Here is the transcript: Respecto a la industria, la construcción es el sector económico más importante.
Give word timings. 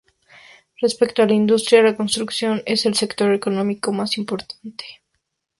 Respecto 0.77 1.21
a 1.21 1.27
la 1.27 1.33
industria, 1.35 1.83
la 1.83 1.95
construcción 1.95 2.63
es 2.65 2.87
el 2.87 2.95
sector 2.95 3.35
económico 3.35 3.93
más 3.93 4.17
importante. 4.17 4.85